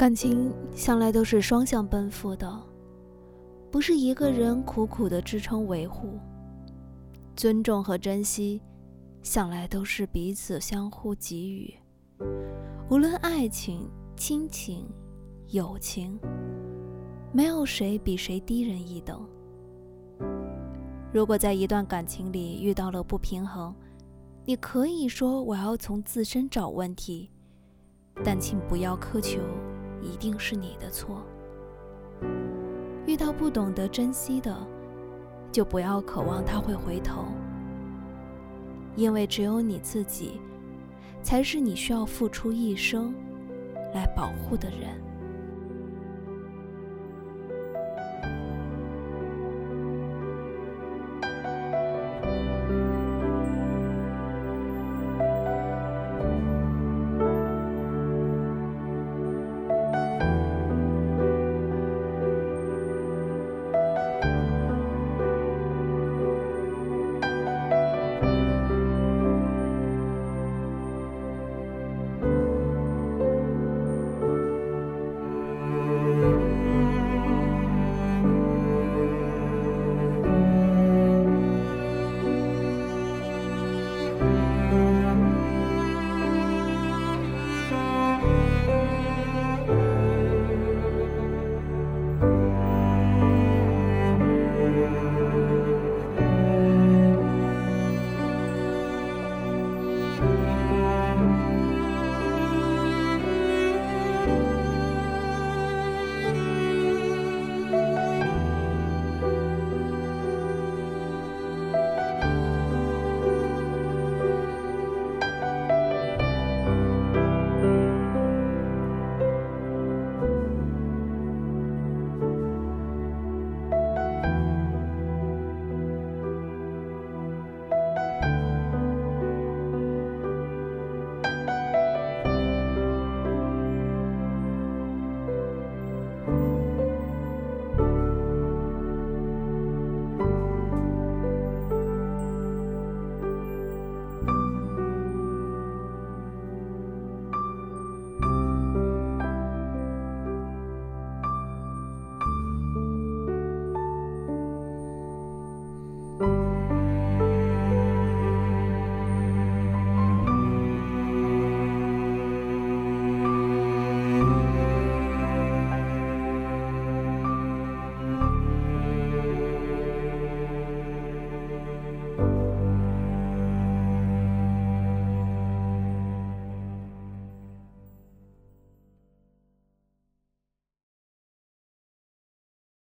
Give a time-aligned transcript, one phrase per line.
[0.00, 2.50] 感情向来都是双向奔赴的，
[3.70, 6.18] 不是一个人苦苦的支撑维护。
[7.36, 8.62] 尊重和珍惜，
[9.20, 11.74] 向来都是彼此相互给予。
[12.88, 14.88] 无论爱情、亲情、
[15.48, 16.18] 友情，
[17.30, 19.22] 没有谁比谁低人一等。
[21.12, 23.74] 如果在一段感情里遇到了不平衡，
[24.46, 27.30] 你可以说我要从自身找问题，
[28.24, 29.42] 但请不要苛求
[30.02, 31.22] 一定是你的错。
[33.06, 34.56] 遇到不懂得珍惜的，
[35.50, 37.24] 就不要渴望他会回头，
[38.94, 40.40] 因为只有你自己，
[41.22, 43.14] 才是你需要付出一生
[43.94, 45.09] 来保护的人。